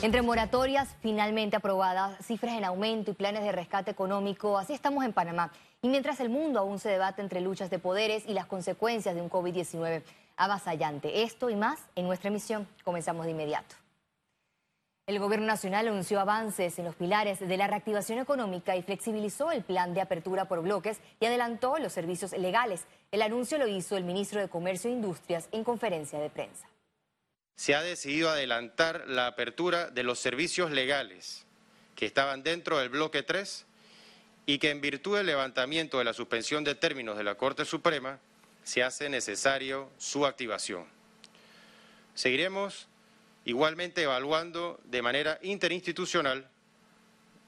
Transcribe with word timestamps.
Entre 0.00 0.22
moratorias 0.22 0.94
finalmente 1.00 1.56
aprobadas, 1.56 2.24
cifras 2.24 2.54
en 2.54 2.64
aumento 2.64 3.10
y 3.10 3.14
planes 3.14 3.42
de 3.42 3.50
rescate 3.50 3.90
económico, 3.90 4.56
así 4.56 4.72
estamos 4.72 5.04
en 5.04 5.12
Panamá. 5.12 5.50
Y 5.82 5.88
mientras 5.88 6.20
el 6.20 6.28
mundo 6.28 6.60
aún 6.60 6.78
se 6.78 6.88
debate 6.88 7.20
entre 7.20 7.40
luchas 7.40 7.68
de 7.68 7.80
poderes 7.80 8.24
y 8.24 8.32
las 8.32 8.46
consecuencias 8.46 9.16
de 9.16 9.20
un 9.20 9.28
COVID-19 9.28 10.04
avasallante. 10.36 11.24
Esto 11.24 11.50
y 11.50 11.56
más 11.56 11.80
en 11.96 12.06
nuestra 12.06 12.28
emisión. 12.28 12.68
Comenzamos 12.84 13.24
de 13.24 13.32
inmediato. 13.32 13.74
El 15.08 15.18
Gobierno 15.18 15.46
Nacional 15.46 15.88
anunció 15.88 16.20
avances 16.20 16.78
en 16.78 16.84
los 16.84 16.94
pilares 16.94 17.40
de 17.40 17.56
la 17.56 17.66
reactivación 17.66 18.20
económica 18.20 18.76
y 18.76 18.82
flexibilizó 18.82 19.50
el 19.50 19.64
plan 19.64 19.94
de 19.94 20.00
apertura 20.00 20.44
por 20.44 20.62
bloques 20.62 21.00
y 21.18 21.26
adelantó 21.26 21.76
los 21.78 21.92
servicios 21.92 22.30
legales. 22.38 22.84
El 23.10 23.22
anuncio 23.22 23.58
lo 23.58 23.66
hizo 23.66 23.96
el 23.96 24.04
ministro 24.04 24.40
de 24.40 24.48
Comercio 24.48 24.90
e 24.90 24.92
Industrias 24.92 25.48
en 25.50 25.64
conferencia 25.64 26.20
de 26.20 26.30
prensa 26.30 26.68
se 27.58 27.74
ha 27.74 27.82
decidido 27.82 28.30
adelantar 28.30 29.08
la 29.08 29.26
apertura 29.26 29.90
de 29.90 30.04
los 30.04 30.20
servicios 30.20 30.70
legales 30.70 31.44
que 31.96 32.06
estaban 32.06 32.44
dentro 32.44 32.78
del 32.78 32.88
bloque 32.88 33.24
3 33.24 33.66
y 34.46 34.60
que 34.60 34.70
en 34.70 34.80
virtud 34.80 35.16
del 35.16 35.26
levantamiento 35.26 35.98
de 35.98 36.04
la 36.04 36.12
suspensión 36.12 36.62
de 36.62 36.76
términos 36.76 37.18
de 37.18 37.24
la 37.24 37.34
Corte 37.34 37.64
Suprema 37.64 38.20
se 38.62 38.84
hace 38.84 39.08
necesario 39.08 39.90
su 39.98 40.24
activación. 40.24 40.86
Seguiremos 42.14 42.86
igualmente 43.44 44.04
evaluando 44.04 44.78
de 44.84 45.02
manera 45.02 45.40
interinstitucional 45.42 46.48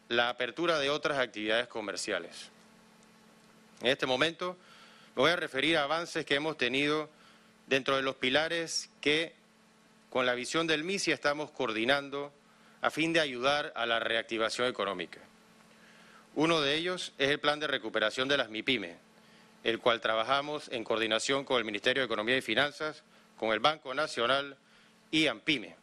la 0.08 0.28
apertura 0.28 0.80
de 0.80 0.90
otras 0.90 1.20
actividades 1.20 1.68
comerciales. 1.68 2.50
En 3.80 3.86
este 3.86 4.06
momento 4.06 4.56
me 5.14 5.22
voy 5.22 5.30
a 5.30 5.36
referir 5.36 5.76
a 5.76 5.84
avances 5.84 6.26
que 6.26 6.34
hemos 6.34 6.58
tenido 6.58 7.08
dentro 7.68 7.94
de 7.94 8.02
los 8.02 8.16
pilares 8.16 8.90
que 9.00 9.38
con 10.10 10.26
la 10.26 10.34
visión 10.34 10.66
del 10.66 10.84
MISI 10.84 11.12
estamos 11.12 11.52
coordinando 11.52 12.32
a 12.82 12.90
fin 12.90 13.12
de 13.12 13.20
ayudar 13.20 13.72
a 13.76 13.86
la 13.86 14.00
reactivación 14.00 14.66
económica. 14.66 15.20
Uno 16.34 16.60
de 16.60 16.74
ellos 16.74 17.12
es 17.16 17.30
el 17.30 17.38
plan 17.38 17.60
de 17.60 17.68
recuperación 17.68 18.26
de 18.26 18.36
las 18.36 18.50
MIPYME, 18.50 18.96
el 19.62 19.78
cual 19.78 20.00
trabajamos 20.00 20.68
en 20.72 20.84
coordinación 20.84 21.44
con 21.44 21.58
el 21.58 21.64
Ministerio 21.64 22.02
de 22.02 22.06
Economía 22.06 22.36
y 22.36 22.42
Finanzas, 22.42 23.04
con 23.36 23.52
el 23.52 23.60
Banco 23.60 23.94
Nacional 23.94 24.56
y 25.12 25.28
AMPIME. 25.28 25.76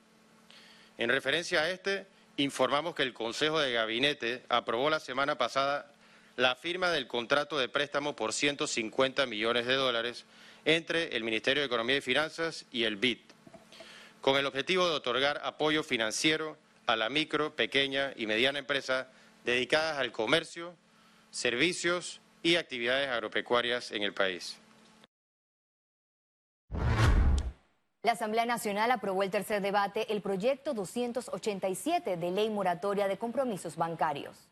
En 0.98 1.10
referencia 1.10 1.62
a 1.62 1.70
este, 1.70 2.06
informamos 2.36 2.96
que 2.96 3.04
el 3.04 3.14
Consejo 3.14 3.60
de 3.60 3.72
Gabinete 3.72 4.44
aprobó 4.50 4.90
la 4.90 5.00
semana 5.00 5.38
pasada 5.38 5.92
la 6.36 6.56
firma 6.56 6.92
del 6.92 7.08
contrato 7.08 7.58
de 7.58 7.70
préstamo 7.70 8.16
por 8.16 8.34
150 8.34 9.26
millones 9.26 9.66
de 9.68 9.76
dólares 9.76 10.26
entre 10.66 11.16
el 11.16 11.24
Ministerio 11.24 11.62
de 11.62 11.68
Economía 11.68 11.98
y 11.98 12.02
Finanzas 12.02 12.66
y 12.72 12.84
el 12.84 12.98
BID 12.98 13.20
con 14.28 14.36
el 14.36 14.46
objetivo 14.46 14.86
de 14.90 14.94
otorgar 14.94 15.40
apoyo 15.46 15.84
financiero 15.84 16.58
a 16.86 16.98
la 16.98 17.08
micro, 17.08 17.56
pequeña 17.56 18.12
y 18.18 18.28
mediana 18.28 18.60
empresa 18.60 19.08
dedicadas 19.46 20.00
al 20.00 20.12
comercio, 20.12 20.76
servicios 21.32 22.20
y 22.44 22.58
actividades 22.58 23.08
agropecuarias 23.08 23.90
en 23.94 24.04
el 24.04 24.14
país. 24.14 24.60
La 28.04 28.12
Asamblea 28.12 28.46
Nacional 28.46 28.92
aprobó 28.92 29.24
el 29.24 29.32
tercer 29.32 29.62
debate, 29.62 30.12
el 30.12 30.22
proyecto 30.22 30.74
287 30.74 32.18
de 32.18 32.32
ley 32.32 32.50
moratoria 32.50 33.08
de 33.08 33.18
compromisos 33.18 33.78
bancarios. 33.78 34.50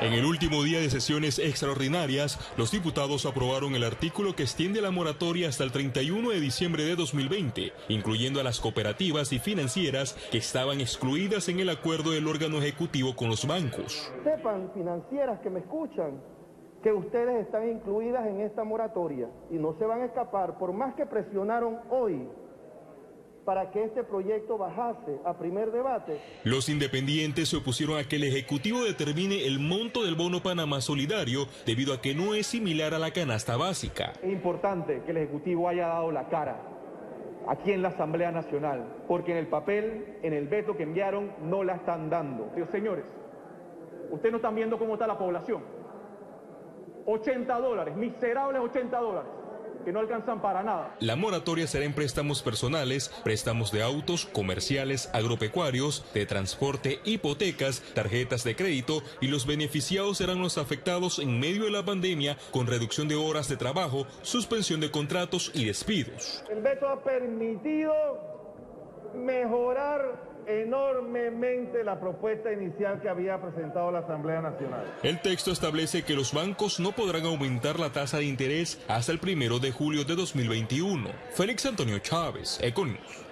En 0.00 0.12
el 0.12 0.24
último 0.24 0.62
día 0.62 0.78
de 0.78 0.90
sesiones 0.90 1.40
extraordinarias, 1.40 2.38
los 2.56 2.70
diputados 2.70 3.26
aprobaron 3.26 3.74
el 3.74 3.82
artículo 3.82 4.36
que 4.36 4.44
extiende 4.44 4.80
la 4.80 4.92
moratoria 4.92 5.48
hasta 5.48 5.64
el 5.64 5.72
31 5.72 6.30
de 6.30 6.38
diciembre 6.38 6.84
de 6.84 6.94
2020, 6.94 7.72
incluyendo 7.88 8.38
a 8.38 8.44
las 8.44 8.60
cooperativas 8.60 9.32
y 9.32 9.40
financieras 9.40 10.14
que 10.30 10.38
estaban 10.38 10.80
excluidas 10.80 11.48
en 11.48 11.58
el 11.58 11.68
acuerdo 11.68 12.12
del 12.12 12.28
órgano 12.28 12.58
ejecutivo 12.58 13.16
con 13.16 13.28
los 13.28 13.44
bancos. 13.44 14.12
Sepan, 14.22 14.70
financieras 14.72 15.40
que 15.40 15.50
me 15.50 15.58
escuchan, 15.60 16.22
que 16.80 16.92
ustedes 16.92 17.44
están 17.44 17.68
incluidas 17.68 18.24
en 18.24 18.40
esta 18.42 18.62
moratoria 18.62 19.28
y 19.50 19.56
no 19.56 19.74
se 19.80 19.84
van 19.84 20.02
a 20.02 20.04
escapar, 20.04 20.58
por 20.58 20.72
más 20.72 20.94
que 20.94 21.06
presionaron 21.06 21.80
hoy 21.90 22.28
para 23.48 23.70
que 23.70 23.82
este 23.82 24.04
proyecto 24.04 24.58
bajase 24.58 25.20
a 25.24 25.32
primer 25.38 25.72
debate. 25.72 26.20
Los 26.44 26.68
independientes 26.68 27.48
se 27.48 27.56
opusieron 27.56 27.96
a 27.96 28.04
que 28.04 28.16
el 28.16 28.24
Ejecutivo 28.24 28.84
determine 28.84 29.46
el 29.46 29.58
monto 29.58 30.04
del 30.04 30.16
bono 30.16 30.42
Panamá 30.42 30.82
Solidario 30.82 31.46
debido 31.64 31.94
a 31.94 32.02
que 32.02 32.14
no 32.14 32.34
es 32.34 32.46
similar 32.46 32.92
a 32.92 32.98
la 32.98 33.10
canasta 33.10 33.56
básica. 33.56 34.12
Es 34.22 34.30
importante 34.30 35.00
que 35.02 35.12
el 35.12 35.16
Ejecutivo 35.16 35.66
haya 35.66 35.86
dado 35.86 36.12
la 36.12 36.28
cara 36.28 36.60
aquí 37.48 37.72
en 37.72 37.80
la 37.80 37.88
Asamblea 37.88 38.30
Nacional, 38.32 38.84
porque 39.08 39.32
en 39.32 39.38
el 39.38 39.46
papel, 39.46 40.18
en 40.22 40.34
el 40.34 40.46
veto 40.46 40.76
que 40.76 40.82
enviaron, 40.82 41.32
no 41.40 41.64
la 41.64 41.76
están 41.76 42.10
dando. 42.10 42.52
Señores, 42.70 43.06
ustedes 44.10 44.30
no 44.30 44.36
están 44.36 44.56
viendo 44.56 44.78
cómo 44.78 44.92
está 44.92 45.06
la 45.06 45.16
población. 45.16 45.62
80 47.06 47.60
dólares, 47.60 47.96
miserables 47.96 48.60
80 48.60 48.98
dólares 48.98 49.37
que 49.88 49.92
no 49.94 50.00
alcanzan 50.00 50.42
para 50.42 50.62
nada. 50.62 50.94
La 51.00 51.16
moratoria 51.16 51.66
será 51.66 51.86
en 51.86 51.94
préstamos 51.94 52.42
personales, 52.42 53.08
préstamos 53.24 53.72
de 53.72 53.82
autos, 53.82 54.26
comerciales, 54.26 55.08
agropecuarios, 55.14 56.04
de 56.12 56.26
transporte, 56.26 57.00
hipotecas, 57.06 57.80
tarjetas 57.94 58.44
de 58.44 58.54
crédito 58.54 59.02
y 59.22 59.28
los 59.28 59.46
beneficiados 59.46 60.18
serán 60.18 60.42
los 60.42 60.58
afectados 60.58 61.18
en 61.18 61.40
medio 61.40 61.64
de 61.64 61.70
la 61.70 61.86
pandemia 61.86 62.36
con 62.50 62.66
reducción 62.66 63.08
de 63.08 63.14
horas 63.14 63.48
de 63.48 63.56
trabajo, 63.56 64.06
suspensión 64.20 64.80
de 64.80 64.90
contratos 64.90 65.50
y 65.54 65.64
despidos. 65.64 66.44
El 66.50 66.60
veto 66.60 66.86
ha 66.86 67.02
permitido 67.02 67.94
mejorar 69.14 70.27
enormemente 70.48 71.84
la 71.84 72.00
propuesta 72.00 72.50
inicial 72.50 73.00
que 73.02 73.08
había 73.08 73.40
presentado 73.40 73.92
la 73.92 74.00
Asamblea 74.00 74.40
Nacional. 74.40 74.84
El 75.02 75.20
texto 75.20 75.52
establece 75.52 76.04
que 76.04 76.14
los 76.14 76.32
bancos 76.32 76.80
no 76.80 76.92
podrán 76.92 77.26
aumentar 77.26 77.78
la 77.78 77.92
tasa 77.92 78.16
de 78.16 78.24
interés 78.24 78.82
hasta 78.88 79.12
el 79.12 79.18
primero 79.18 79.58
de 79.58 79.72
julio 79.72 80.04
de 80.04 80.16
2021. 80.16 81.10
Félix 81.34 81.66
Antonio 81.66 81.98
Chávez, 81.98 82.58
Econius. 82.62 83.26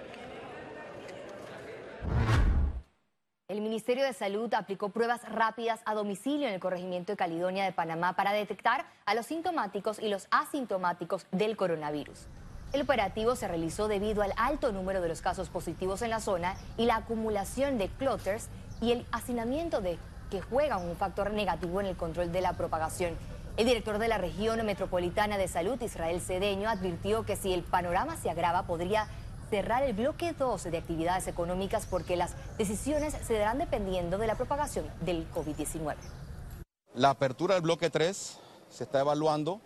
El 3.47 3.61
Ministerio 3.61 4.03
de 4.03 4.13
Salud 4.13 4.53
aplicó 4.53 4.89
pruebas 4.89 5.21
rápidas 5.31 5.81
a 5.85 5.95
domicilio 5.95 6.47
en 6.47 6.53
el 6.53 6.59
corregimiento 6.59 7.13
de 7.13 7.17
Caledonia 7.17 7.63
de 7.63 7.71
Panamá 7.71 8.15
para 8.15 8.33
detectar 8.33 8.85
a 9.05 9.15
los 9.15 9.25
sintomáticos 9.25 9.99
y 9.99 10.09
los 10.09 10.27
asintomáticos 10.31 11.25
del 11.31 11.55
coronavirus. 11.55 12.27
El 12.73 12.81
operativo 12.81 13.35
se 13.35 13.47
realizó 13.47 13.87
debido 13.87 14.21
al 14.21 14.33
alto 14.35 14.73
número 14.73 14.99
de 15.01 15.07
los 15.07 15.21
casos 15.21 15.49
positivos 15.49 16.01
en 16.01 16.09
la 16.09 16.19
zona 16.19 16.55
y 16.77 16.85
la 16.85 16.97
acumulación 16.97 17.77
de 17.77 17.87
clústers 17.87 18.49
y 18.81 18.91
el 18.91 19.05
hacinamiento 19.11 19.79
de 19.79 19.97
que 20.29 20.41
juega 20.41 20.77
un 20.77 20.97
factor 20.97 21.31
negativo 21.31 21.79
en 21.79 21.87
el 21.87 21.95
control 21.95 22.33
de 22.33 22.41
la 22.41 22.53
propagación. 22.53 23.13
El 23.55 23.65
director 23.65 23.97
de 23.99 24.09
la 24.09 24.17
región 24.17 24.63
metropolitana 24.65 25.37
de 25.37 25.47
salud, 25.47 25.81
Israel 25.81 26.19
Cedeño, 26.19 26.69
advirtió 26.69 27.25
que 27.25 27.37
si 27.37 27.53
el 27.53 27.63
panorama 27.63 28.17
se 28.17 28.29
agrava 28.29 28.63
podría 28.63 29.07
cerrar 29.49 29.83
el 29.83 29.93
bloque 29.93 30.33
12 30.33 30.69
de 30.69 30.77
actividades 30.77 31.27
económicas 31.27 31.85
porque 31.85 32.17
las 32.17 32.35
decisiones 32.57 33.15
se 33.25 33.37
darán 33.37 33.59
dependiendo 33.59 34.17
de 34.17 34.27
la 34.27 34.35
propagación 34.35 34.85
del 35.01 35.25
COVID-19. 35.31 35.95
La 36.95 37.11
apertura 37.11 37.55
del 37.55 37.63
bloque 37.63 37.89
3 37.89 38.39
se 38.69 38.83
está 38.83 38.99
evaluando 38.99 39.61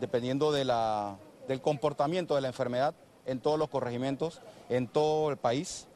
dependiendo 0.00 0.50
de 0.50 0.64
la 0.64 1.18
del 1.48 1.60
comportamiento 1.60 2.34
de 2.34 2.42
la 2.42 2.48
enfermedad 2.48 2.94
en 3.26 3.40
todos 3.40 3.58
los 3.58 3.68
corregimientos, 3.68 4.40
en 4.68 4.86
todo 4.86 5.30
el 5.30 5.36
país. 5.36 5.88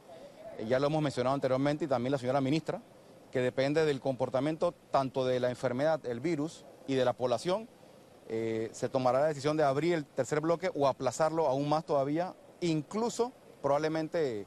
Eh, 0.58 0.66
ya 0.66 0.80
lo 0.80 0.88
hemos 0.88 1.02
mencionado 1.02 1.34
anteriormente 1.34 1.84
y 1.84 1.88
también 1.88 2.12
la 2.12 2.18
señora 2.18 2.40
ministra, 2.40 2.82
que 3.30 3.40
depende 3.40 3.84
del 3.84 4.00
comportamiento 4.00 4.72
tanto 4.90 5.24
de 5.24 5.40
la 5.40 5.50
enfermedad, 5.50 6.04
el 6.06 6.20
virus 6.20 6.64
y 6.86 6.94
de 6.94 7.04
la 7.04 7.12
población. 7.12 7.68
Eh, 8.28 8.70
se 8.72 8.88
tomará 8.88 9.20
la 9.20 9.26
decisión 9.26 9.56
de 9.56 9.64
abrir 9.64 9.94
el 9.94 10.04
tercer 10.06 10.40
bloque 10.40 10.70
o 10.74 10.88
aplazarlo 10.88 11.46
aún 11.46 11.68
más 11.68 11.84
todavía, 11.84 12.34
incluso 12.60 13.32
probablemente 13.60 14.46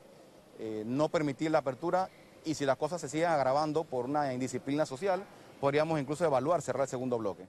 eh, 0.60 0.84
no 0.86 1.10
permitir 1.10 1.52
la 1.52 1.60
apertura 1.60 2.10
y 2.44 2.54
si 2.54 2.66
las 2.66 2.78
cosas 2.78 3.02
se 3.02 3.10
siguen 3.10 3.30
agravando 3.30 3.84
por 3.84 4.06
una 4.06 4.34
indisciplina 4.34 4.86
social, 4.86 5.24
podríamos 5.60 6.00
incluso 6.00 6.26
evaluar 6.26 6.62
cerrar 6.62 6.84
el 6.84 6.90
segundo 6.90 7.18
bloque. 7.18 7.48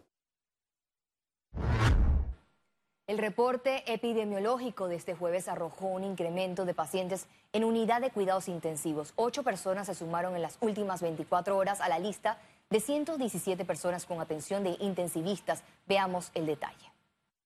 El 3.09 3.19
reporte 3.19 3.85
epidemiológico 3.87 4.89
de 4.89 4.97
este 4.97 5.15
jueves 5.15 5.47
arrojó 5.47 5.87
un 5.87 6.03
incremento 6.03 6.65
de 6.65 6.75
pacientes 6.75 7.27
en 7.53 7.63
unidad 7.63 8.01
de 8.01 8.11
cuidados 8.11 8.49
intensivos. 8.49 9.13
Ocho 9.15 9.45
personas 9.45 9.87
se 9.87 9.95
sumaron 9.95 10.35
en 10.35 10.43
las 10.43 10.59
últimas 10.61 11.03
24 11.03 11.57
horas 11.57 11.81
a 11.81 11.89
la 11.89 12.01
lista 12.01 12.41
de 12.69 12.81
117 12.81 13.65
personas 13.65 14.07
con 14.07 14.21
atención 14.21 14.65
de 14.65 14.77
intensivistas. 14.81 15.63
Veamos 15.87 16.33
el 16.35 16.47
detalle. 16.47 16.93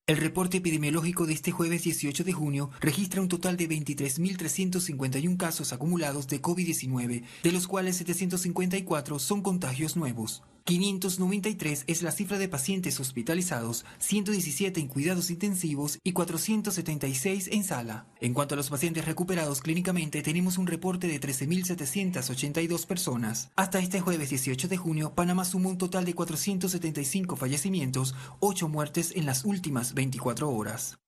El 0.07 0.17
reporte 0.17 0.57
epidemiológico 0.57 1.27
de 1.27 1.33
este 1.33 1.51
jueves 1.51 1.83
18 1.83 2.23
de 2.23 2.33
junio 2.33 2.71
registra 2.79 3.21
un 3.21 3.27
total 3.27 3.55
de 3.55 3.69
23.351 3.69 5.37
casos 5.37 5.73
acumulados 5.73 6.27
de 6.27 6.41
COVID-19, 6.41 7.23
de 7.43 7.51
los 7.51 7.67
cuales 7.67 7.97
754 7.97 9.19
son 9.19 9.43
contagios 9.43 9.95
nuevos. 9.95 10.41
593 10.71 11.83
es 11.87 12.01
la 12.01 12.11
cifra 12.11 12.37
de 12.37 12.47
pacientes 12.47 12.97
hospitalizados, 13.01 13.83
117 13.99 14.79
en 14.79 14.87
cuidados 14.87 15.29
intensivos 15.29 15.99
y 16.01 16.13
476 16.13 17.49
en 17.51 17.65
sala. 17.65 18.05
En 18.21 18.33
cuanto 18.33 18.55
a 18.55 18.57
los 18.57 18.69
pacientes 18.69 19.03
recuperados 19.03 19.59
clínicamente, 19.59 20.21
tenemos 20.21 20.57
un 20.57 20.67
reporte 20.67 21.07
de 21.07 21.19
13.782 21.19 22.85
personas. 22.85 23.51
Hasta 23.57 23.79
este 23.79 23.99
jueves 23.99 24.29
18 24.29 24.69
de 24.69 24.77
junio, 24.77 25.13
Panamá 25.13 25.43
sumó 25.43 25.67
un 25.67 25.77
total 25.77 26.05
de 26.05 26.13
475 26.13 27.35
fallecimientos, 27.35 28.15
8 28.39 28.69
muertes 28.69 29.11
en 29.13 29.25
las 29.25 29.43
últimas 29.43 29.93
24 29.93 30.49
horas. 30.49 30.99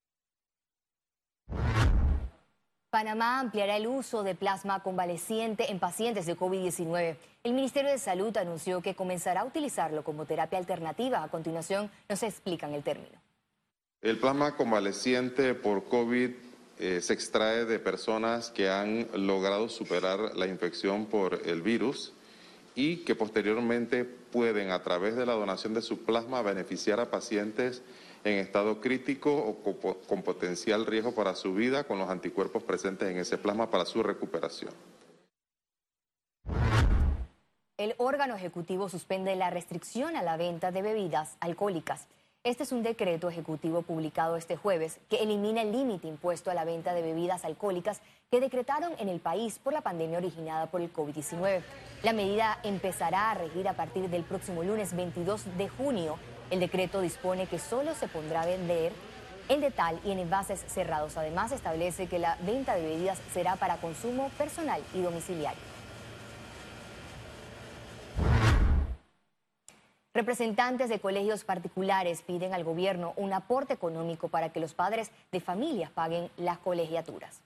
Panamá 2.94 3.40
ampliará 3.40 3.78
el 3.78 3.88
uso 3.88 4.22
de 4.22 4.36
plasma 4.36 4.84
convaleciente 4.84 5.72
en 5.72 5.80
pacientes 5.80 6.28
de 6.28 6.38
COVID-19. 6.38 7.16
El 7.44 7.54
Ministerio 7.54 7.90
de 7.90 7.98
Salud 7.98 8.38
anunció 8.38 8.84
que 8.84 8.94
comenzará 8.94 9.42
a 9.42 9.46
utilizarlo 9.46 10.04
como 10.04 10.28
terapia 10.28 10.60
alternativa. 10.60 11.24
A 11.24 11.28
continuación, 11.28 11.90
nos 12.08 12.22
explican 12.22 12.72
el 12.76 12.84
término. 12.84 13.20
El 14.00 14.20
plasma 14.20 14.56
convaleciente 14.56 15.56
por 15.56 15.86
COVID 15.86 16.30
eh, 16.78 17.02
se 17.02 17.14
extrae 17.14 17.66
de 17.66 17.80
personas 17.80 18.52
que 18.52 18.70
han 18.70 19.08
logrado 19.16 19.70
superar 19.70 20.36
la 20.36 20.46
infección 20.46 21.08
por 21.08 21.42
el 21.48 21.64
virus 21.64 22.14
y 22.76 22.98
que 22.98 23.16
posteriormente 23.16 24.06
pueden, 24.06 24.70
a 24.70 24.84
través 24.84 25.16
de 25.16 25.26
la 25.26 25.34
donación 25.34 25.74
de 25.74 25.82
su 25.82 26.06
plasma, 26.06 26.44
beneficiar 26.44 27.00
a 27.00 27.10
pacientes 27.10 27.82
en 28.24 28.40
estado 28.40 28.80
crítico 28.80 29.34
o 29.36 30.06
con 30.08 30.24
potencial 30.24 30.86
riesgo 30.86 31.14
para 31.14 31.36
su 31.36 31.54
vida 31.54 31.84
con 31.84 32.00
los 32.00 32.10
anticuerpos 32.10 32.64
presentes 32.64 33.10
en 33.10 33.18
ese 33.18 33.38
plasma 33.38 33.70
para 33.70 33.86
su 33.86 34.02
recuperación. 34.02 34.74
El 37.78 37.96
órgano 37.98 38.36
ejecutivo 38.36 38.88
suspende 38.88 39.36
la 39.36 39.50
restricción 39.50 40.16
a 40.16 40.22
la 40.22 40.38
venta 40.38 40.72
de 40.72 40.82
bebidas 40.82 41.36
alcohólicas. 41.40 42.08
Este 42.44 42.64
es 42.64 42.72
un 42.72 42.84
decreto 42.84 43.30
ejecutivo 43.30 43.82
publicado 43.82 44.36
este 44.36 44.58
jueves 44.58 45.00
que 45.10 45.24
elimina 45.24 45.62
el 45.62 45.72
límite 45.72 46.08
impuesto 46.08 46.52
a 46.52 46.54
la 46.54 46.66
venta 46.66 46.94
de 46.94 47.02
bebidas 47.02 47.46
alcohólicas 47.46 48.02
que 48.30 48.40
decretaron 48.42 48.94
en 49.00 49.10
el 49.10 49.20
país 49.20 49.60
por 49.60 49.74
la 49.74 49.82
pandemia 49.82 50.18
originada 50.18 50.68
por 50.70 50.82
el 50.82 50.94
COVID-19. 50.94 51.62
La 52.04 52.14
medida 52.14 52.60
empezará 52.64 53.32
a 53.32 53.36
regir 53.36 53.68
a 53.68 53.76
partir 53.76 54.10
del 54.10 54.24
próximo 54.24 54.64
lunes 54.64 54.96
22 54.96 55.58
de 55.58 55.70
junio 55.70 56.20
el 56.52 56.60
decreto 56.60 57.02
dispone 57.02 57.48
que 57.48 57.60
solo 57.60 57.96
se 57.96 58.08
pondrá 58.08 58.42
a 58.42 58.46
vender 58.46 58.94
en 59.50 59.62
detal 59.62 60.00
y 60.06 60.12
en 60.12 60.20
envases 60.20 60.64
cerrados. 60.68 61.18
Además, 61.18 61.52
establece 61.52 62.08
que 62.08 62.20
la 62.20 62.38
venta 62.42 62.76
de 62.76 62.84
bebidas 62.84 63.20
será 63.34 63.56
para 63.56 63.78
consumo 63.78 64.30
personal 64.38 64.82
y 64.94 65.02
domiciliario. 65.02 65.62
Representantes 70.14 70.90
de 70.90 71.00
colegios 71.00 71.44
particulares 71.44 72.22
piden 72.22 72.54
al 72.54 72.64
gobierno 72.64 73.14
un 73.18 73.34
aporte 73.34 73.74
económico 73.74 74.28
para 74.28 74.50
que 74.50 74.60
los 74.60 74.76
padres 74.76 75.10
de 75.32 75.40
familias 75.40 75.90
paguen 75.90 76.30
las 76.38 76.60
colegiaturas. 76.60 77.42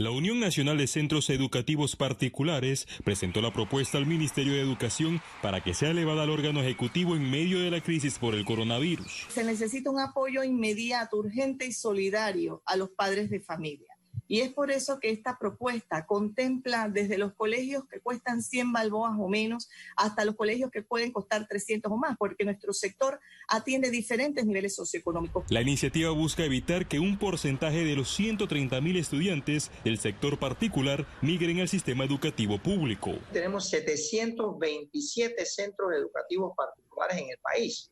La 0.00 0.10
Unión 0.10 0.40
Nacional 0.40 0.78
de 0.78 0.86
Centros 0.86 1.28
Educativos 1.28 1.94
Particulares 1.94 2.88
presentó 3.04 3.42
la 3.42 3.52
propuesta 3.52 3.98
al 3.98 4.06
Ministerio 4.06 4.54
de 4.54 4.62
Educación 4.62 5.20
para 5.42 5.62
que 5.62 5.74
sea 5.74 5.90
elevada 5.90 6.22
al 6.22 6.30
órgano 6.30 6.62
ejecutivo 6.62 7.16
en 7.16 7.30
medio 7.30 7.60
de 7.60 7.70
la 7.70 7.82
crisis 7.82 8.18
por 8.18 8.34
el 8.34 8.46
coronavirus. 8.46 9.26
Se 9.28 9.44
necesita 9.44 9.90
un 9.90 10.00
apoyo 10.00 10.42
inmediato, 10.42 11.18
urgente 11.18 11.66
y 11.66 11.72
solidario 11.72 12.62
a 12.64 12.76
los 12.76 12.88
padres 12.88 13.28
de 13.28 13.40
familia. 13.40 13.89
Y 14.30 14.42
es 14.42 14.52
por 14.52 14.70
eso 14.70 15.00
que 15.00 15.10
esta 15.10 15.36
propuesta 15.40 16.06
contempla 16.06 16.88
desde 16.88 17.18
los 17.18 17.32
colegios 17.32 17.82
que 17.88 17.98
cuestan 17.98 18.42
100 18.42 18.72
balboas 18.72 19.14
o 19.18 19.28
menos 19.28 19.68
hasta 19.96 20.24
los 20.24 20.36
colegios 20.36 20.70
que 20.70 20.84
pueden 20.84 21.10
costar 21.10 21.48
300 21.48 21.90
o 21.90 21.96
más, 21.96 22.16
porque 22.16 22.44
nuestro 22.44 22.72
sector 22.72 23.18
atiende 23.48 23.90
diferentes 23.90 24.46
niveles 24.46 24.76
socioeconómicos. 24.76 25.46
La 25.50 25.62
iniciativa 25.62 26.12
busca 26.12 26.44
evitar 26.44 26.86
que 26.86 27.00
un 27.00 27.18
porcentaje 27.18 27.84
de 27.84 27.96
los 27.96 28.14
130 28.14 28.80
mil 28.80 28.96
estudiantes 28.98 29.72
del 29.82 29.98
sector 29.98 30.38
particular 30.38 31.08
migren 31.22 31.58
al 31.58 31.68
sistema 31.68 32.04
educativo 32.04 32.58
público. 32.58 33.10
Tenemos 33.32 33.68
727 33.68 35.44
centros 35.44 35.90
educativos 35.92 36.52
particulares 36.56 37.18
en 37.18 37.30
el 37.30 37.38
país. 37.38 37.90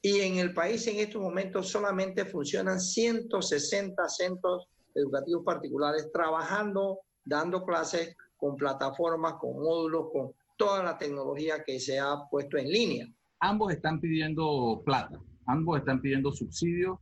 Y 0.00 0.20
en 0.20 0.38
el 0.38 0.54
país 0.54 0.86
en 0.86 0.96
estos 0.96 1.20
momentos 1.20 1.68
solamente 1.68 2.24
funcionan 2.24 2.80
160 2.80 4.08
centros 4.08 4.71
educativos 4.94 5.44
particulares 5.44 6.10
trabajando, 6.12 7.00
dando 7.24 7.64
clases 7.64 8.16
con 8.36 8.56
plataformas, 8.56 9.34
con 9.34 9.54
módulos, 9.54 10.10
con 10.12 10.32
toda 10.56 10.82
la 10.82 10.98
tecnología 10.98 11.62
que 11.64 11.78
se 11.78 11.98
ha 11.98 12.16
puesto 12.30 12.56
en 12.56 12.68
línea. 12.68 13.06
Ambos 13.40 13.72
están 13.72 14.00
pidiendo 14.00 14.82
plata, 14.84 15.18
ambos 15.46 15.78
están 15.78 16.00
pidiendo 16.00 16.32
subsidios 16.32 16.98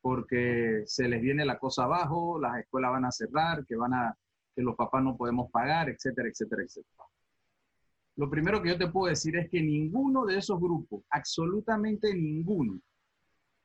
porque 0.00 0.82
se 0.86 1.08
les 1.08 1.20
viene 1.20 1.44
la 1.44 1.58
cosa 1.58 1.84
abajo, 1.84 2.38
las 2.40 2.58
escuelas 2.58 2.92
van 2.92 3.04
a 3.04 3.12
cerrar, 3.12 3.66
que 3.66 3.76
van 3.76 3.94
a 3.94 4.16
que 4.54 4.62
los 4.62 4.76
papás 4.76 5.02
no 5.04 5.16
podemos 5.16 5.50
pagar, 5.50 5.88
etcétera, 5.88 6.28
etcétera, 6.28 6.62
etcétera. 6.62 7.04
Lo 8.16 8.28
primero 8.28 8.60
que 8.60 8.70
yo 8.70 8.78
te 8.78 8.88
puedo 8.88 9.08
decir 9.08 9.36
es 9.36 9.48
que 9.48 9.62
ninguno 9.62 10.26
de 10.26 10.38
esos 10.38 10.58
grupos, 10.58 11.04
absolutamente 11.10 12.12
ninguno, 12.12 12.80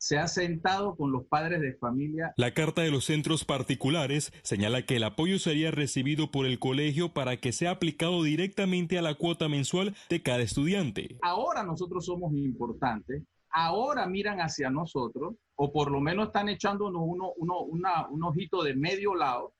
se 0.03 0.17
ha 0.17 0.27
sentado 0.27 0.97
con 0.97 1.13
los 1.13 1.25
padres 1.27 1.61
de 1.61 1.75
familia. 1.75 2.33
La 2.35 2.53
carta 2.53 2.81
de 2.81 2.91
los 2.91 3.05
centros 3.05 3.45
particulares 3.45 4.33
señala 4.44 4.85
que 4.85 4.97
el 4.97 5.03
apoyo 5.05 5.39
sería 5.39 5.71
recibido 5.71 6.29
por 6.29 6.45
el 6.45 6.59
colegio 6.59 7.13
para 7.13 7.38
que 7.38 7.53
sea 7.53 7.71
aplicado 7.71 8.21
directamente 8.21 8.97
a 8.97 9.01
la 9.01 9.15
cuota 9.15 9.47
mensual 9.47 9.95
de 10.09 10.21
cada 10.21 10.41
estudiante. 10.41 11.17
Ahora 11.21 11.63
nosotros 11.63 12.05
somos 12.05 12.33
importantes, 12.33 13.23
ahora 13.50 14.05
miran 14.05 14.41
hacia 14.41 14.69
nosotros, 14.69 15.35
o 15.55 15.71
por 15.71 15.89
lo 15.89 16.01
menos 16.01 16.27
están 16.27 16.50
echándonos 16.50 17.01
uno, 17.05 17.31
uno, 17.38 17.61
un 17.61 18.23
ojito 18.25 18.61
de 18.61 18.75
medio 18.75 19.15
lado, 19.15 19.53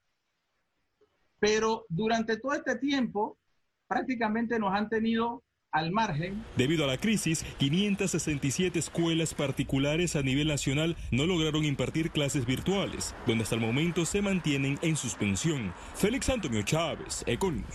pero 1.40 1.86
durante 1.88 2.36
todo 2.36 2.52
este 2.52 2.78
tiempo 2.80 3.38
prácticamente 3.88 4.60
nos 4.60 4.74
han 4.74 4.90
tenido 4.90 5.42
al 5.74 5.92
margen. 5.92 6.46
Debido 6.56 6.86
a 6.86 6.88
la 6.88 6.98
crisis, 6.98 7.44
567 7.58 8.80
escuelas 8.80 9.34
particulares 9.34 10.16
a 10.16 10.22
nivel 10.22 10.48
nacional 10.48 10.96
no 11.12 11.26
lograron 11.26 11.66
impartir 11.66 12.12
clases 12.12 12.46
virtuales, 12.46 13.14
donde 13.28 13.44
hasta 13.44 13.56
el 13.56 13.62
momento 13.62 14.06
se 14.06 14.22
mantienen 14.22 14.80
en 14.82 14.96
suspensión. 14.96 15.74
Félix 15.96 16.30
Antonio 16.30 16.62
Chávez, 16.62 17.24
Econus. 17.28 17.66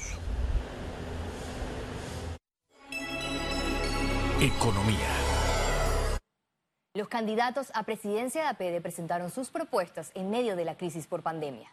Economía. 4.40 5.28
Los 6.94 7.08
candidatos 7.08 7.70
a 7.74 7.82
presidencia 7.82 8.42
de 8.42 8.48
APD 8.48 8.80
presentaron 8.80 9.30
sus 9.30 9.50
propuestas 9.50 10.10
en 10.14 10.30
medio 10.30 10.56
de 10.56 10.64
la 10.64 10.76
crisis 10.76 11.06
por 11.06 11.22
pandemia. 11.22 11.72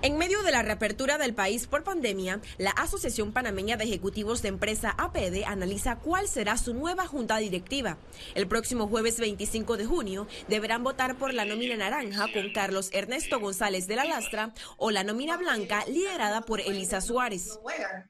En 0.00 0.16
medio 0.16 0.44
de 0.44 0.52
la 0.52 0.62
reapertura 0.62 1.18
del 1.18 1.34
país 1.34 1.66
por 1.66 1.82
pandemia, 1.82 2.40
la 2.56 2.70
Asociación 2.70 3.32
Panameña 3.32 3.76
de 3.76 3.82
Ejecutivos 3.82 4.42
de 4.42 4.48
Empresa 4.48 4.94
APD 4.96 5.42
analiza 5.44 5.96
cuál 5.96 6.28
será 6.28 6.56
su 6.56 6.72
nueva 6.72 7.08
junta 7.08 7.38
directiva. 7.38 7.98
El 8.36 8.46
próximo 8.46 8.86
jueves 8.86 9.18
25 9.18 9.76
de 9.76 9.86
junio 9.86 10.28
deberán 10.46 10.84
votar 10.84 11.16
por 11.16 11.34
la 11.34 11.44
nómina 11.44 11.76
naranja 11.76 12.28
con 12.32 12.52
Carlos 12.52 12.90
Ernesto 12.92 13.40
González 13.40 13.88
de 13.88 13.96
la 13.96 14.04
Lastra 14.04 14.54
o 14.76 14.92
la 14.92 15.02
nómina 15.02 15.36
blanca 15.36 15.84
liderada 15.86 16.42
por 16.42 16.60
Elisa 16.60 17.00
Suárez. 17.00 17.58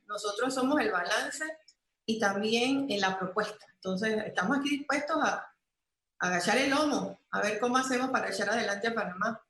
Nosotros 0.06 0.54
somos 0.54 0.78
el 0.80 0.90
balance 0.90 1.44
y 2.04 2.20
también 2.20 2.84
en 2.90 3.00
la 3.00 3.18
propuesta. 3.18 3.64
Entonces, 3.76 4.26
estamos 4.26 4.58
aquí 4.58 4.76
dispuestos 4.76 5.16
a 5.22 5.54
agachar 6.18 6.58
el 6.58 6.68
lomo, 6.68 7.18
a 7.30 7.40
ver 7.40 7.58
cómo 7.58 7.78
hacemos 7.78 8.10
para 8.10 8.28
echar 8.28 8.50
adelante 8.50 8.88
a 8.88 8.94
Panamá 8.94 9.42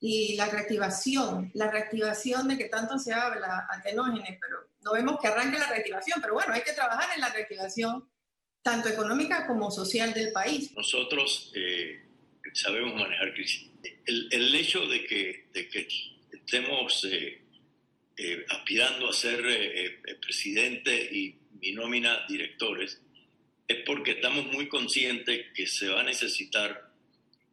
y 0.00 0.34
la 0.36 0.48
reactivación, 0.48 1.50
la 1.52 1.70
reactivación 1.70 2.48
de 2.48 2.56
que 2.56 2.64
tanto 2.64 2.98
se 2.98 3.12
habla, 3.12 3.66
atenógenes, 3.70 4.38
pero 4.40 4.70
no 4.82 4.92
vemos 4.92 5.20
que 5.20 5.28
arranque 5.28 5.58
la 5.58 5.68
reactivación, 5.68 6.20
pero 6.22 6.34
bueno, 6.34 6.54
hay 6.54 6.62
que 6.62 6.72
trabajar 6.72 7.10
en 7.14 7.20
la 7.20 7.28
reactivación 7.28 8.08
tanto 8.62 8.88
económica 8.88 9.46
como 9.46 9.70
social 9.70 10.14
del 10.14 10.32
país. 10.32 10.72
Nosotros 10.74 11.52
eh, 11.54 12.02
sabemos 12.54 12.94
manejar 12.94 13.34
crisis. 13.34 13.68
El, 14.06 14.28
el 14.30 14.54
hecho 14.54 14.86
de 14.86 15.04
que, 15.04 15.48
de 15.52 15.68
que 15.68 15.88
estemos 16.32 17.04
eh, 17.04 17.42
eh, 18.16 18.46
aspirando 18.48 19.08
a 19.08 19.12
ser 19.12 19.42
presidente 20.20 20.94
y 21.12 21.38
mi 21.60 21.72
nómina 21.72 22.24
directores 22.26 23.02
es 23.68 23.76
porque 23.84 24.12
estamos 24.12 24.46
muy 24.46 24.68
conscientes 24.68 25.46
que 25.54 25.66
se 25.66 25.88
va 25.88 26.00
a 26.00 26.04
necesitar 26.04 26.89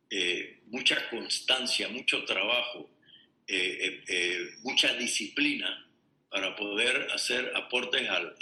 eh, 0.09 0.61
mucha 0.67 1.09
constancia, 1.09 1.89
mucho 1.89 2.23
trabajo, 2.25 2.89
eh, 3.47 4.03
eh, 4.07 4.49
mucha 4.63 4.93
disciplina 4.93 5.67
para 6.29 6.55
poder 6.55 7.07
hacer 7.13 7.53
aportes 7.55 8.07
al, 8.09 8.35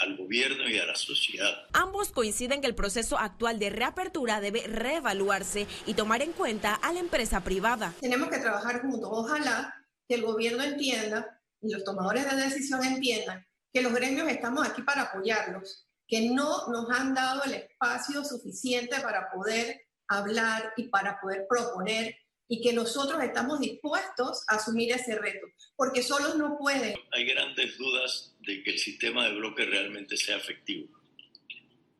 al, 0.00 0.16
gobierno 0.16 0.68
y 0.68 0.78
a 0.78 0.86
la 0.86 0.96
sociedad. 0.96 1.66
Ambos 1.74 2.10
coinciden 2.10 2.62
que 2.62 2.66
el 2.66 2.74
proceso 2.74 3.18
actual 3.18 3.58
de 3.58 3.70
reapertura 3.70 4.40
debe 4.40 4.66
reevaluarse 4.66 5.66
y 5.86 5.94
tomar 5.94 6.22
en 6.22 6.32
cuenta 6.32 6.74
a 6.74 6.92
la 6.92 7.00
empresa 7.00 7.44
privada. 7.44 7.94
Tenemos 8.00 8.30
que 8.30 8.38
trabajar 8.38 8.80
juntos. 8.80 9.08
Ojalá 9.12 9.74
que 10.08 10.14
el 10.14 10.22
gobierno 10.22 10.62
entienda 10.62 11.40
y 11.60 11.72
los 11.72 11.84
tomadores 11.84 12.28
de 12.30 12.42
decisión 12.42 12.82
entiendan 12.84 13.46
que 13.72 13.82
los 13.82 13.92
gremios 13.92 14.28
estamos 14.28 14.66
aquí 14.66 14.82
para 14.82 15.02
apoyarlos, 15.02 15.86
que 16.08 16.30
no 16.30 16.66
nos 16.68 16.90
han 16.90 17.14
dado 17.14 17.44
el 17.44 17.54
espacio 17.54 18.24
suficiente 18.24 19.00
para 19.00 19.30
poder 19.30 19.80
hablar 20.18 20.72
y 20.76 20.84
para 20.84 21.20
poder 21.20 21.46
proponer 21.48 22.16
y 22.48 22.60
que 22.60 22.72
nosotros 22.72 23.22
estamos 23.22 23.60
dispuestos 23.60 24.42
a 24.48 24.56
asumir 24.56 24.90
ese 24.90 25.16
reto, 25.16 25.46
porque 25.76 26.02
solos 26.02 26.34
no 26.34 26.58
pueden. 26.58 26.96
Hay 27.12 27.24
grandes 27.24 27.78
dudas 27.78 28.34
de 28.40 28.62
que 28.64 28.72
el 28.72 28.78
sistema 28.80 29.28
de 29.28 29.36
bloques 29.36 29.68
realmente 29.68 30.16
sea 30.16 30.36
efectivo, 30.36 30.88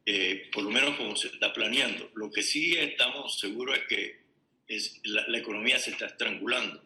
eh, 0.05 0.51
por 0.53 0.65
lo 0.65 0.71
menos 0.71 0.97
como 0.97 1.15
se 1.15 1.29
está 1.29 1.53
planeando. 1.53 2.11
Lo 2.15 2.33
que 2.33 2.43
sí 2.43 2.77
estamos 2.77 3.39
seguros 3.39 3.79
es 3.79 3.85
que 3.87 4.21
es, 4.67 5.01
la, 5.05 5.25
la 5.29 5.39
economía 5.39 5.79
se 5.79 5.93
está 5.93 6.07
estrangulando. 6.07 6.83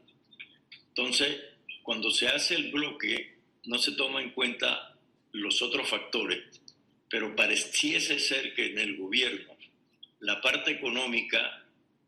Entonces, 0.88 1.40
cuando 1.82 2.10
se 2.10 2.28
hace 2.28 2.56
el 2.56 2.70
bloque, 2.70 3.38
no 3.64 3.78
se 3.78 3.92
toma 3.92 4.20
en 4.20 4.32
cuenta 4.32 4.94
los 5.32 5.62
otros 5.62 5.88
factores, 5.88 6.60
pero 7.08 7.34
pareciese 7.34 8.18
ser 8.18 8.54
que 8.54 8.72
en 8.72 8.78
el 8.78 8.98
gobierno 8.98 9.53
la 10.20 10.40
parte 10.40 10.70
económica 10.70 11.38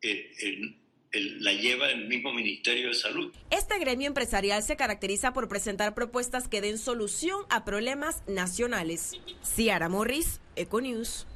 eh, 0.02 0.74
la 1.12 1.52
lleva 1.52 1.90
el 1.90 2.08
mismo 2.08 2.32
Ministerio 2.32 2.88
de 2.88 2.94
Salud. 2.94 3.32
Este 3.50 3.78
gremio 3.78 4.06
empresarial 4.06 4.62
se 4.62 4.76
caracteriza 4.76 5.32
por 5.32 5.48
presentar 5.48 5.94
propuestas 5.94 6.48
que 6.48 6.60
den 6.60 6.78
solución 6.78 7.44
a 7.48 7.64
problemas 7.64 8.22
nacionales. 8.26 9.14
Ciara 9.42 9.88
Morris, 9.88 10.40
Econews. 10.56 11.26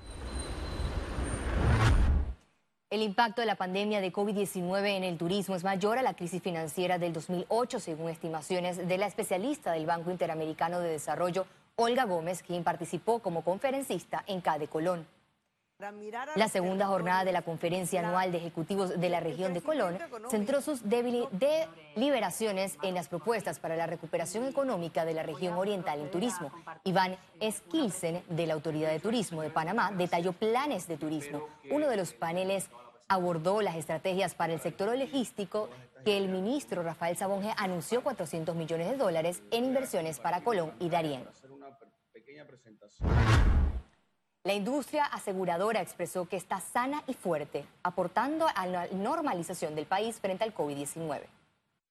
El 2.91 3.03
impacto 3.03 3.41
de 3.41 3.47
la 3.47 3.55
pandemia 3.55 4.01
de 4.01 4.13
COVID-19 4.13 4.97
en 4.97 5.05
el 5.05 5.17
turismo 5.17 5.55
es 5.55 5.63
mayor 5.63 5.99
a 5.99 6.03
la 6.03 6.15
crisis 6.15 6.43
financiera 6.43 6.99
del 6.99 7.13
2008, 7.13 7.79
según 7.79 8.11
estimaciones 8.11 8.89
de 8.89 8.99
la 8.99 9.07
especialista 9.07 9.73
del 9.73 9.87
Banco 9.87 10.11
Interamericano 10.11 10.81
de 10.81 10.91
Desarrollo, 10.91 11.47
Olga 11.77 12.05
Gómez, 12.05 12.43
quien 12.43 12.65
participó 12.65 13.21
como 13.21 13.45
conferencista 13.45 14.25
en 14.27 14.41
CADE 14.41 14.67
Colón. 14.67 15.07
La 16.37 16.49
segunda 16.49 16.87
jornada 16.87 17.25
de 17.25 17.33
la 17.33 17.43
conferencia 17.43 18.01
anual 18.01 18.33
de 18.33 18.39
ejecutivos 18.39 19.01
de 19.01 19.09
la 19.09 19.21
región 19.21 19.55
de 19.55 19.63
Colón 19.63 19.99
centró 20.31 20.61
sus 20.61 20.83
deliberaciones 20.85 22.77
en 22.83 22.95
las 22.95 23.09
propuestas 23.09 23.59
para 23.59 23.77
la 23.77 23.87
recuperación 23.87 24.45
económica 24.45 25.05
de 25.05 25.15
la 25.15 25.23
región 25.23 25.55
oriental 25.55 26.01
en 26.01 26.11
turismo. 26.11 26.53
Iván 26.85 27.17
Skilsen, 27.43 28.23
de 28.29 28.47
la 28.47 28.55
Autoridad 28.55 28.91
de 28.91 29.01
Turismo 29.01 29.41
de 29.43 29.51
Panamá, 29.51 29.91
detalló 29.93 30.33
planes 30.33 30.87
de 30.87 30.99
turismo. 30.99 31.47
Uno 31.71 31.89
de 31.89 31.97
los 31.97 32.13
paneles 32.13 32.69
abordó 33.09 33.63
las 33.63 33.77
estrategias 33.77 34.35
para 34.35 34.53
el 34.53 34.61
sector 34.61 34.97
logístico 34.97 35.71
que 36.05 36.17
el 36.17 36.29
ministro 36.29 36.83
Rafael 36.83 37.17
Sabonge 37.17 37.53
anunció 37.57 38.03
400 38.03 38.55
millones 38.55 38.91
de 38.91 38.97
dólares 38.97 39.43
en 39.51 39.65
inversiones 39.65 40.21
para 40.21 40.43
Colón 40.43 40.73
y 40.79 40.91
Darién. 40.91 41.27
La 44.43 44.55
industria 44.55 45.05
aseguradora 45.05 45.83
expresó 45.83 46.27
que 46.27 46.37
está 46.37 46.61
sana 46.61 47.03
y 47.07 47.13
fuerte, 47.13 47.67
aportando 47.83 48.47
a 48.55 48.67
la 48.67 48.87
normalización 48.87 49.75
del 49.75 49.85
país 49.85 50.19
frente 50.19 50.45
al 50.45 50.55
COVID-19. 50.55 51.25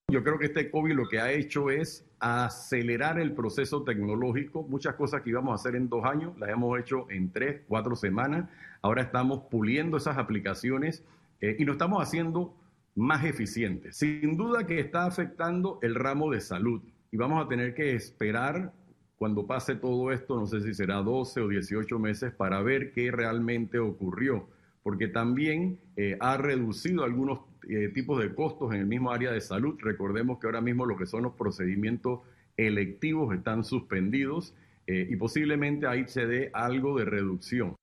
Yo 0.07 0.23
creo 0.23 0.39
que 0.39 0.47
este 0.47 0.71
COVID 0.71 0.95
lo 0.95 1.07
que 1.07 1.19
ha 1.19 1.31
hecho 1.31 1.69
es 1.69 2.03
acelerar 2.19 3.19
el 3.19 3.33
proceso 3.33 3.83
tecnológico. 3.83 4.63
Muchas 4.63 4.95
cosas 4.95 5.21
que 5.21 5.29
íbamos 5.29 5.51
a 5.51 5.55
hacer 5.61 5.75
en 5.75 5.89
dos 5.89 6.03
años 6.05 6.35
las 6.39 6.49
hemos 6.49 6.79
hecho 6.79 7.05
en 7.11 7.31
tres, 7.31 7.61
cuatro 7.67 7.95
semanas. 7.95 8.49
Ahora 8.81 9.03
estamos 9.03 9.43
puliendo 9.51 9.97
esas 9.97 10.17
aplicaciones 10.17 11.03
eh, 11.41 11.55
y 11.59 11.65
lo 11.65 11.73
estamos 11.73 12.01
haciendo 12.01 12.55
más 12.95 13.25
eficientes. 13.25 13.97
Sin 13.97 14.37
duda 14.37 14.65
que 14.65 14.79
está 14.79 15.05
afectando 15.05 15.77
el 15.83 15.93
ramo 15.93 16.31
de 16.31 16.41
salud 16.41 16.81
y 17.11 17.17
vamos 17.17 17.45
a 17.45 17.47
tener 17.47 17.75
que 17.75 17.93
esperar 17.93 18.73
cuando 19.19 19.45
pase 19.45 19.75
todo 19.75 20.13
esto, 20.13 20.39
no 20.39 20.47
sé 20.47 20.61
si 20.61 20.73
será 20.73 20.95
12 21.03 21.41
o 21.41 21.47
18 21.49 21.99
meses, 21.99 22.33
para 22.33 22.61
ver 22.61 22.93
qué 22.93 23.11
realmente 23.11 23.77
ocurrió, 23.77 24.47
porque 24.81 25.09
también 25.09 25.77
eh, 25.97 26.17
ha 26.21 26.37
reducido 26.37 27.03
algunos 27.03 27.41
eh, 27.67 27.89
tipos 27.89 28.21
de 28.21 28.33
costos 28.33 28.73
en 28.73 28.79
el 28.79 28.85
mismo 28.87 29.11
área 29.11 29.33
de 29.33 29.41
salud. 29.41 29.77
Recordemos 29.81 30.39
que 30.39 30.47
ahora 30.47 30.61
mismo 30.61 30.85
lo 30.85 30.95
que 30.95 31.05
son 31.05 31.23
los 31.23 31.33
procedimientos 31.33 32.21
electivos 32.55 33.35
están 33.35 33.65
suspendidos 33.65 34.55
eh, 34.87 35.05
y 35.09 35.17
posiblemente 35.17 35.85
ahí 35.85 36.07
se 36.07 36.25
dé 36.25 36.49
algo 36.53 36.97
de 36.97 37.03
reducción. 37.03 37.75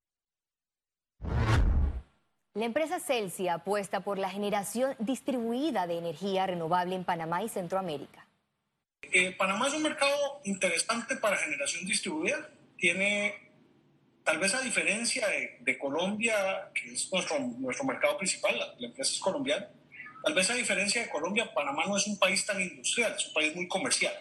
La 2.54 2.64
empresa 2.64 2.98
Celsia 2.98 3.56
apuesta 3.56 4.00
por 4.00 4.16
la 4.16 4.30
generación 4.30 4.94
distribuida 5.00 5.86
de 5.86 5.98
energía 5.98 6.46
renovable 6.46 6.94
en 6.94 7.04
Panamá 7.04 7.42
y 7.42 7.50
Centroamérica. 7.50 8.25
Eh, 9.02 9.32
Panamá 9.32 9.68
es 9.68 9.74
un 9.74 9.82
mercado 9.82 10.40
interesante 10.44 11.16
para 11.16 11.36
generación 11.36 11.86
distribuida. 11.86 12.50
Tiene, 12.76 13.34
tal 14.24 14.38
vez 14.38 14.54
a 14.54 14.60
diferencia 14.60 15.26
de, 15.60 15.78
Colombia, 15.78 16.70
que 16.74 16.92
es 16.92 17.10
nuestro, 17.12 17.38
nuestro 17.38 17.84
mercado 17.84 18.18
principal, 18.18 18.58
la, 18.58 18.86
empresa 18.86 19.12
es 19.12 19.20
colombiana, 19.20 19.68
tal 20.22 20.34
vez 20.34 20.50
a 20.50 20.54
diferencia 20.54 21.02
de 21.02 21.08
Colombia, 21.08 21.52
Panamá 21.54 21.84
no 21.86 21.96
es 21.96 22.06
un 22.06 22.18
país 22.18 22.44
tan 22.44 22.60
industrial, 22.60 23.14
es 23.16 23.28
un 23.28 23.34
país 23.34 23.54
muy 23.54 23.68
comercial. 23.68 24.14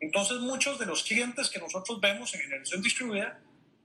Entonces 0.00 0.38
muchos 0.38 0.78
de 0.78 0.86
los 0.86 1.02
clientes 1.02 1.48
que 1.48 1.58
nosotros 1.58 2.00
vemos 2.00 2.32
en 2.34 2.40
generación 2.40 2.82
distribuida 2.82 3.40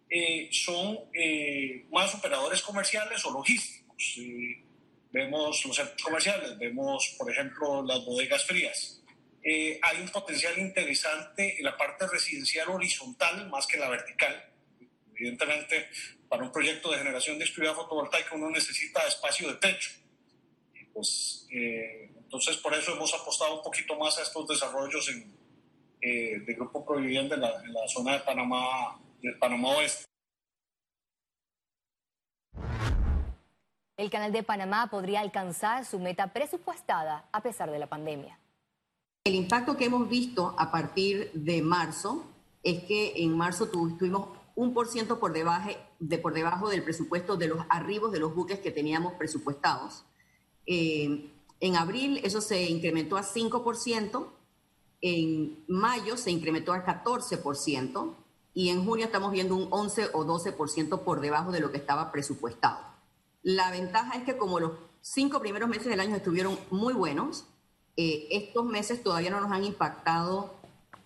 eh, 0.10 0.50
son 0.52 1.00
eh, 1.14 1.86
más 1.92 2.14
operadores 2.14 2.62
comerciales 2.62 3.26
o 3.26 3.32
logísticos. 3.32 4.16
vemos 5.12 5.66
los 5.66 5.76
centros 5.76 6.04
comerciales, 6.04 6.58
vemos, 6.58 7.16
por 7.18 7.32
ejemplo, 7.32 7.84
las 7.84 8.04
bodegas 8.06 8.46
frías 8.46 9.03
eh, 9.44 9.78
hay 9.82 10.02
un 10.02 10.10
potencial 10.10 10.58
interesante 10.58 11.58
en 11.58 11.66
la 11.66 11.76
parte 11.76 12.08
residencial 12.08 12.70
horizontal 12.70 13.50
más 13.50 13.68
que 13.68 13.78
la 13.78 13.90
vertical. 13.90 14.52
Evidentemente, 15.16 15.90
para 16.30 16.44
un 16.44 16.52
proyecto 16.52 16.92
de 16.92 17.00
generación 17.00 17.38
de 17.38 17.44
distribuida 17.44 17.76
fotovoltaica 17.76 18.36
uno 18.36 18.50
necesita 18.50 19.06
espacio 19.06 19.50
de 19.50 19.56
techo. 19.56 19.92
Pues, 20.94 21.48
eh, 21.52 22.12
entonces, 22.16 22.58
por 22.58 22.74
eso 22.74 22.94
hemos 22.94 23.14
apostado 23.14 23.58
un 23.58 23.64
poquito 23.64 23.98
más 23.98 24.18
a 24.18 24.22
estos 24.22 24.48
desarrollos 24.48 25.10
en, 25.10 25.36
eh, 26.02 26.40
de 26.40 26.54
Grupo 26.54 26.86
Provivienda 26.86 27.36
en 27.36 27.42
la, 27.42 27.62
en 27.64 27.74
la 27.74 27.88
zona 27.88 28.14
de 28.14 28.20
Panamá, 28.22 29.00
del 29.22 29.38
Panamá 29.38 29.70
Oeste. 29.76 30.06
El 33.98 34.10
Canal 34.10 34.32
de 34.32 34.44
Panamá 34.44 34.88
podría 34.90 35.20
alcanzar 35.20 35.86
su 35.86 36.00
meta 36.00 36.34
presupuestada 36.34 37.28
a 37.32 37.42
pesar 37.42 37.70
de 37.70 37.80
la 37.80 37.88
pandemia. 37.88 38.40
El 39.26 39.36
impacto 39.36 39.78
que 39.78 39.86
hemos 39.86 40.10
visto 40.10 40.54
a 40.58 40.70
partir 40.70 41.32
de 41.34 41.62
marzo 41.62 42.26
es 42.62 42.84
que 42.84 43.14
en 43.24 43.38
marzo 43.38 43.70
tuvimos 43.70 44.28
un 44.54 44.74
por 44.74 44.90
ciento 44.90 45.18
por 45.18 45.32
debajo, 45.32 46.70
del 46.70 46.84
presupuesto 46.84 47.38
de 47.38 47.48
los 47.48 47.60
arribos 47.70 48.12
de 48.12 48.20
los 48.20 48.36
buques 48.36 48.60
que 48.60 48.70
teníamos 48.70 49.14
presupuestados. 49.14 50.04
Eh, 50.66 51.32
en 51.62 51.76
abril 51.78 52.20
eso 52.26 52.42
se 52.42 52.64
incrementó 52.64 53.16
a 53.16 53.24
5%, 53.24 54.28
en 55.00 55.64
mayo 55.70 56.18
se 56.18 56.30
incrementó 56.30 56.74
a 56.74 56.86
14% 56.86 58.16
y 58.54 58.72
en 58.72 58.84
junio 58.84 59.06
estamos 59.06 59.32
viendo 59.32 59.56
un 59.56 59.70
11 59.72 60.10
o 60.12 60.26
12% 60.26 61.02
por 61.06 61.22
debajo 61.22 61.54
de 61.54 61.62
lo 61.62 61.72
que 61.72 61.78
estaba 61.78 62.12
presupuestado. 62.12 62.80
La 63.42 63.72
ventaja 63.72 64.18
es 64.18 64.26
que 64.26 64.36
como 64.36 64.60
los 64.60 64.74
cinco 65.00 65.40
primeros 65.40 65.70
meses 65.70 65.86
del 65.86 66.02
año 66.02 66.18
estuvieron 66.18 66.60
muy 66.72 66.94
buenos, 66.94 67.46
eh, 67.96 68.28
estos 68.32 68.66
meses 68.66 69.04
todavía 69.04 69.30
no 69.30 69.40
nos 69.42 69.52
han 69.52 69.64
impactado, 69.64 70.56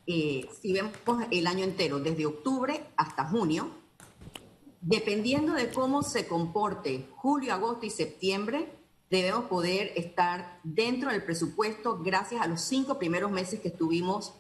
eh, 0.06 0.50
si 0.62 0.72
vemos 0.72 0.94
el 1.32 1.48
año 1.48 1.66
entero, 1.66 2.00
desde 2.00 2.26
octubre 2.26 2.86
hasta 2.96 3.26
junio, 3.26 3.70
dependiendo 4.80 5.54
de 5.54 5.70
cómo 5.70 6.02
se 6.02 6.28
comporte 6.28 7.08
julio, 7.16 7.54
agosto 7.54 7.86
y 7.86 7.90
septiembre, 7.90 8.72
debemos 9.10 9.46
poder 9.46 9.92
estar 9.96 10.60
dentro 10.64 11.12
del 11.12 11.24
presupuesto 11.24 12.00
gracias 12.02 12.42
a 12.42 12.48
los 12.48 12.62
cinco 12.62 12.98
primeros 12.98 13.32
meses 13.32 13.60
que 13.60 13.68
estuvimos, 13.68 14.34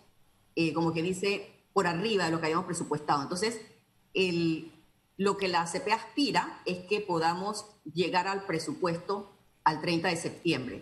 eh, 0.55 0.73
como 0.73 0.93
que 0.93 1.01
dice, 1.01 1.51
por 1.73 1.85
arriba 1.85 2.25
de 2.25 2.31
lo 2.31 2.39
que 2.39 2.45
habíamos 2.45 2.65
presupuestado. 2.65 3.23
Entonces, 3.23 3.59
lo 5.17 5.37
que 5.37 5.47
la 5.47 5.61
ACP 5.61 5.91
aspira 5.91 6.61
es 6.65 6.79
que 6.87 7.01
podamos 7.01 7.65
llegar 7.93 8.27
al 8.27 8.45
presupuesto 8.45 9.31
al 9.63 9.81
30 9.81 10.07
de 10.07 10.15
septiembre. 10.15 10.81